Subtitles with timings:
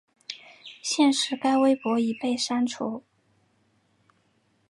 [0.81, 3.03] 现时该微博已被删除。